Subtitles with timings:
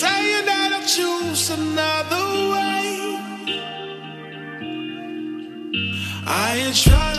[0.00, 3.18] saying that I'll choose another way.
[6.26, 7.09] I ain't trying.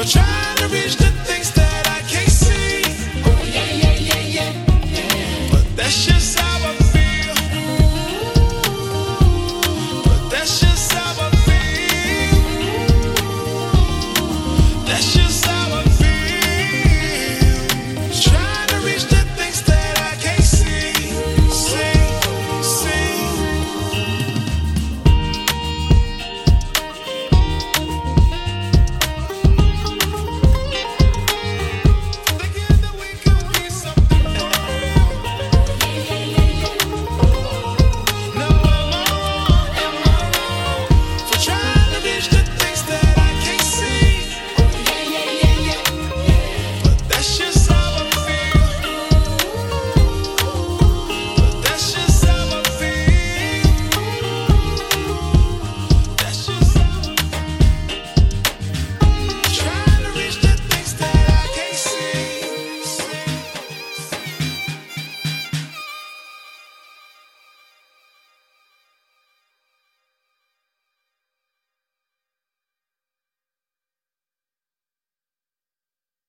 [0.00, 0.99] for trying to reach